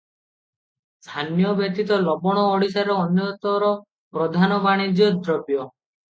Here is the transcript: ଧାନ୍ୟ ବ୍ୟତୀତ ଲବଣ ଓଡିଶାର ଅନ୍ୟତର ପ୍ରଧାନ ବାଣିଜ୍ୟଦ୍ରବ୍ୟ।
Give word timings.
ଧାନ୍ୟ 1.09 1.51
ବ୍ୟତୀତ 1.59 1.99
ଲବଣ 2.07 2.47
ଓଡିଶାର 2.55 2.97
ଅନ୍ୟତର 3.03 3.71
ପ୍ରଧାନ 4.19 4.61
ବାଣିଜ୍ୟଦ୍ରବ୍ୟ। 4.67 5.63